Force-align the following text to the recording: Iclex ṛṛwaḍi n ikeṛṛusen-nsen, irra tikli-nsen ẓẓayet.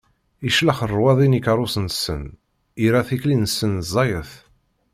Iclex 0.47 0.79
ṛṛwaḍi 0.89 1.27
n 1.27 1.37
ikeṛṛusen-nsen, 1.39 2.23
irra 2.83 3.01
tikli-nsen 3.07 3.73
ẓẓayet. 3.85 4.31